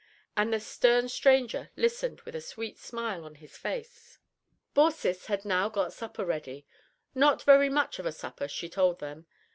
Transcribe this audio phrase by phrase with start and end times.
[0.35, 4.17] And the stern stranger listened with a sweet smile on his face.
[4.73, 6.65] Baucis had now got supper ready;
[7.13, 9.27] not very much of a supper, she told them.